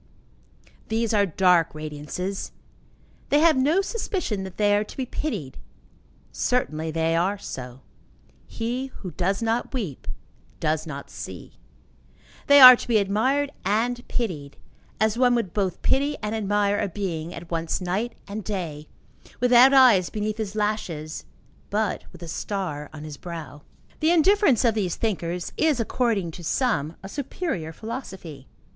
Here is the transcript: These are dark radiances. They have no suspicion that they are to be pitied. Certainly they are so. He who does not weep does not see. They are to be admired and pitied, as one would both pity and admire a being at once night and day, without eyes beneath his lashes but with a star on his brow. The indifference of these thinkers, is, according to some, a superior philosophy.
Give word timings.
These 0.87 1.13
are 1.13 1.27
dark 1.27 1.75
radiances. 1.75 2.53
They 3.29 3.37
have 3.37 3.55
no 3.55 3.81
suspicion 3.83 4.43
that 4.45 4.57
they 4.57 4.75
are 4.75 4.83
to 4.83 4.97
be 4.97 5.05
pitied. 5.05 5.59
Certainly 6.31 6.89
they 6.89 7.15
are 7.15 7.37
so. 7.37 7.81
He 8.47 8.87
who 8.87 9.11
does 9.11 9.43
not 9.43 9.75
weep 9.75 10.07
does 10.59 10.87
not 10.87 11.11
see. 11.11 11.59
They 12.47 12.59
are 12.59 12.75
to 12.75 12.87
be 12.87 12.97
admired 12.97 13.51
and 13.63 14.03
pitied, 14.07 14.57
as 14.99 15.19
one 15.19 15.35
would 15.35 15.53
both 15.53 15.83
pity 15.83 16.17
and 16.23 16.33
admire 16.33 16.79
a 16.79 16.87
being 16.89 17.31
at 17.31 17.51
once 17.51 17.79
night 17.79 18.15
and 18.27 18.43
day, 18.43 18.87
without 19.39 19.71
eyes 19.71 20.09
beneath 20.09 20.37
his 20.39 20.55
lashes 20.55 21.25
but 21.69 22.05
with 22.11 22.23
a 22.23 22.27
star 22.27 22.89
on 22.91 23.03
his 23.03 23.17
brow. 23.17 23.61
The 23.99 24.09
indifference 24.09 24.65
of 24.65 24.73
these 24.73 24.95
thinkers, 24.95 25.53
is, 25.57 25.79
according 25.79 26.31
to 26.31 26.43
some, 26.43 26.95
a 27.03 27.07
superior 27.07 27.71
philosophy. 27.71 28.47